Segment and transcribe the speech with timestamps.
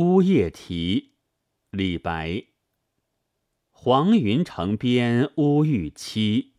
[0.00, 1.14] 乌夜啼，
[1.72, 2.44] 李白。
[3.72, 6.50] 黄云城边乌玉栖，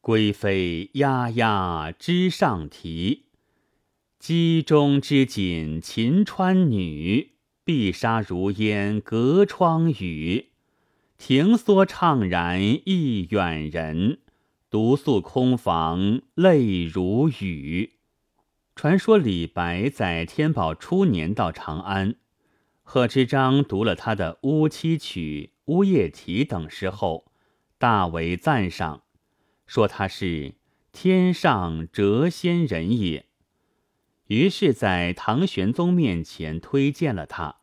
[0.00, 3.26] 归飞压压枝上啼。
[4.18, 10.48] 机中织锦秦川女，碧纱如烟隔窗雨。
[11.16, 14.18] 庭梭怅然忆远人，
[14.68, 17.92] 独宿空房泪如雨。
[18.74, 22.16] 传说李白在天宝初年到长安，
[22.92, 27.30] 贺知章读了他的《乌栖曲》《乌夜啼》等诗后，
[27.78, 29.02] 大为赞赏，
[29.64, 30.54] 说他是
[30.90, 33.26] 天上谪仙人也。
[34.26, 37.58] 于是，在唐玄宗面前推荐了他。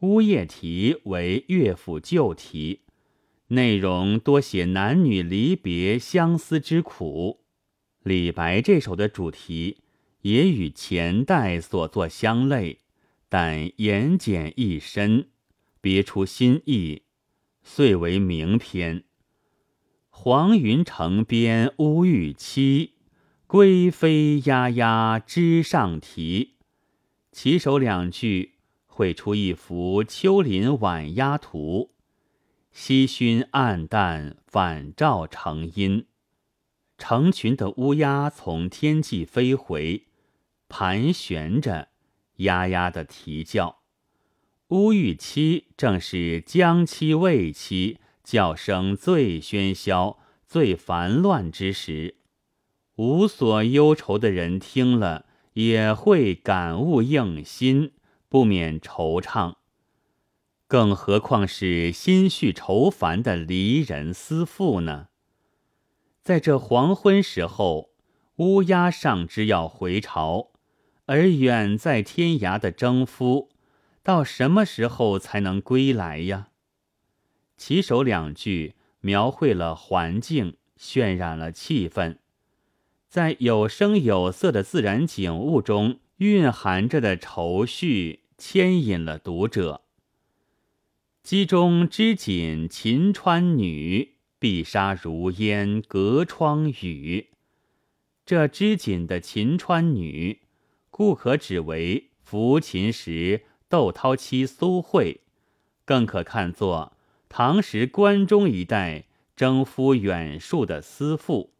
[0.06, 2.82] 《乌夜啼》为乐府旧题，
[3.46, 7.46] 内容多写男女离别、相思之苦。
[8.02, 9.78] 李白这首的主题。
[10.20, 12.78] 也与前代所作相类，
[13.32, 15.30] 但言简意深，
[15.80, 17.04] 别出心意，
[17.62, 19.04] 遂为名篇。
[20.10, 22.90] 黄云城边乌玉栖，
[23.46, 26.56] 归飞压压枝上啼。
[27.32, 31.94] 起首两句绘出一幅秋林晚鸦图，
[32.70, 36.04] 西熏暗淡，反照成阴。
[36.98, 40.08] 成群的乌鸦从天际飞回。
[40.68, 41.88] 盘旋着，
[42.42, 43.78] 呀呀的啼叫。
[44.68, 52.16] 乌玉期正是将期未期，叫声最喧嚣、最烦乱之时。
[52.96, 57.92] 无所忧愁的人听了，也会感悟应心，
[58.28, 59.56] 不免惆怅。
[60.66, 65.08] 更何况是心绪愁烦的离人思妇呢？
[66.22, 67.90] 在这黄昏时候，
[68.36, 70.51] 乌鸦尚知要回巢。
[71.06, 73.50] 而远在天涯的征夫，
[74.02, 76.48] 到什么时候才能归来呀？
[77.56, 82.16] 起首两句描绘了环境，渲染了气氛，
[83.08, 89.82] 在有声有色的自然景物中蕴含着的愁绪，牵引了读者。
[91.22, 97.30] 机中织锦秦川女，碧纱如烟隔窗雨。
[98.24, 100.41] 这织锦的秦川女。
[101.02, 105.22] 故可指为拂琴时窦涛妻苏慧，
[105.84, 106.92] 更可看作
[107.28, 111.54] 唐时关中一带征夫远戍的思妇。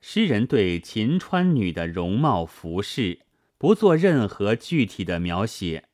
[0.00, 3.18] 诗人对秦川女的容貌服饰
[3.58, 5.84] 不做任何具体的描写，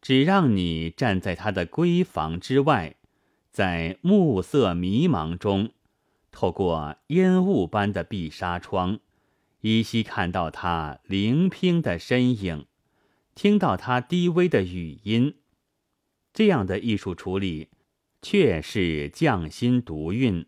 [0.00, 2.94] 只让你站在她的闺房之外，
[3.50, 5.70] 在暮色迷茫中，
[6.30, 9.00] 透过烟雾般的碧纱窗。
[9.60, 12.66] 依稀看到他灵娉的身影，
[13.34, 15.34] 听到他低微的语音，
[16.32, 17.68] 这样的艺术处理，
[18.22, 20.46] 却是匠心独运。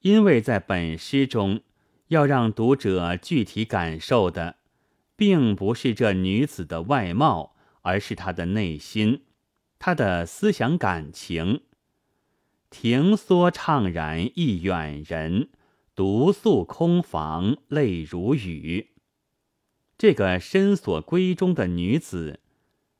[0.00, 1.60] 因为在本诗中，
[2.08, 4.56] 要让读者具体感受的，
[5.16, 9.24] 并不是这女子的外貌，而是她的内心，
[9.78, 11.62] 她的思想感情。
[12.70, 15.48] 庭梭怅然意远人。
[15.96, 18.90] 独宿空房，泪如雨。
[19.96, 22.40] 这个深锁闺中的女子，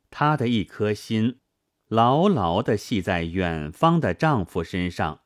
[0.08, 1.36] 她的一颗心
[1.88, 5.20] 牢牢地系在远方的丈夫身上。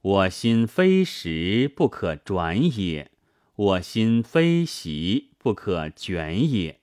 [0.00, 3.10] 我心非时不可转也，
[3.56, 6.80] 我心非席不可卷也。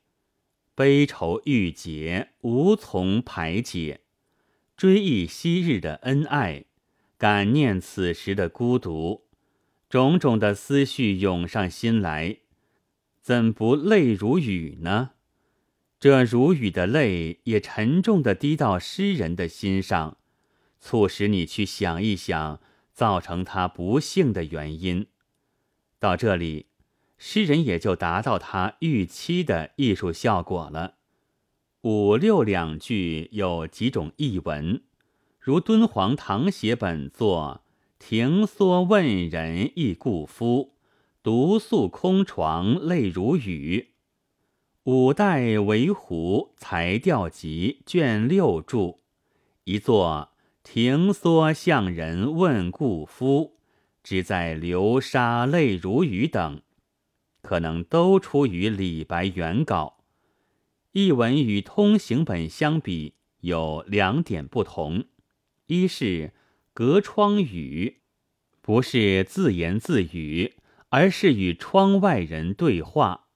[0.76, 4.02] 悲愁郁结，无从排解。
[4.78, 6.66] 追忆昔日的恩爱，
[7.18, 9.23] 感念此时的孤独。
[9.94, 12.38] 种种的思绪涌上心来，
[13.22, 15.12] 怎不泪如雨呢？
[16.00, 20.18] 这如雨的泪也沉重的滴到诗人的心上，
[20.80, 22.60] 促使你去想一想
[22.92, 25.06] 造成他不幸的原因。
[26.00, 26.70] 到这里，
[27.20, 30.96] 诗人也就达到他预期的艺术效果了。
[31.82, 34.82] 五六两句有几种译文，
[35.40, 37.63] 如敦煌唐写本作。
[38.06, 40.74] 庭梭问人忆故夫，
[41.24, 43.94] 独宿空床泪如雨。
[44.84, 49.00] 五代为胡才调集卷六注，
[49.64, 50.34] 一作
[50.64, 53.56] 庭梭向人问故夫，
[54.04, 56.62] 只在流沙泪如雨等，
[57.42, 60.04] 可能都出于李白原稿。
[60.92, 65.06] 译文与通行本相比有两点不同，
[65.68, 66.34] 一是。
[66.76, 68.00] 隔窗语，
[68.62, 70.56] 不是自言自语，
[70.90, 73.28] 而是与窗外人对话；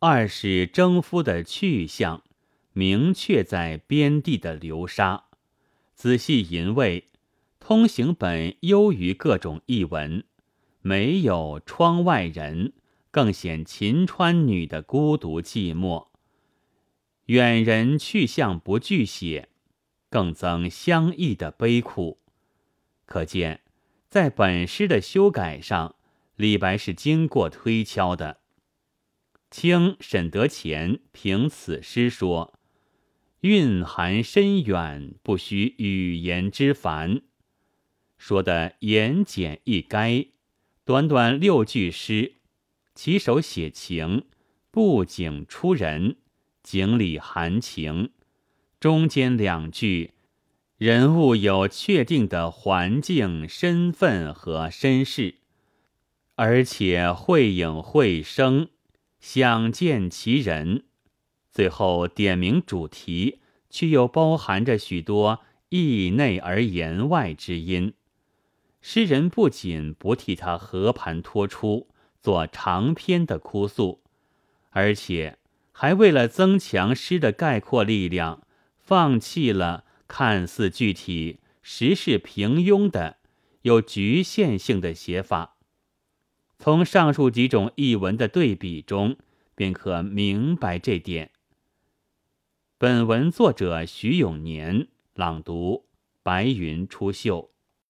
[0.00, 2.24] 二是征夫的去向，
[2.72, 5.26] 明确在边地的流沙。
[5.94, 7.10] 仔细吟味，
[7.60, 10.24] 通行本优于各种译文，
[10.80, 12.72] 没有窗外人，
[13.12, 16.08] 更显秦川女的孤独寂寞。
[17.26, 19.48] 远人去向不具写，
[20.10, 22.18] 更增相忆的悲苦。
[23.06, 23.60] 可见，
[24.08, 25.96] 在本诗的修改上，
[26.36, 28.40] 李白是经过推敲的。
[29.50, 32.58] 清沈德潜评此诗说
[33.42, 37.22] ：“蕴含深远，不需语言之繁。”
[38.18, 40.30] 说的言简意赅，
[40.84, 42.36] 短短六句诗，
[42.94, 44.26] 起手写情，
[44.70, 46.16] 布景出人，
[46.62, 48.08] 景里含情；
[48.80, 50.14] 中间两句，
[50.78, 55.36] 人物有确定的环境、身份和身世，
[56.34, 58.68] 而且会影会声。
[59.20, 60.84] 想见其人，
[61.52, 63.38] 最后点明主题，
[63.70, 67.94] 却又包含着许多意内而言外之音。
[68.82, 71.88] 诗人不仅不替他和盘托出，
[72.20, 74.02] 做长篇的哭诉，
[74.70, 75.38] 而且
[75.70, 78.42] 还为了增强诗的概括力量，
[78.76, 83.18] 放弃了看似具体、实是平庸的、
[83.62, 85.56] 有局限性的写法。
[86.58, 89.16] 从上述几种译文的对比中，
[89.54, 91.30] 便可明白这点。
[92.78, 95.86] 本文作者徐永年朗读，
[96.22, 97.50] 白云出岫。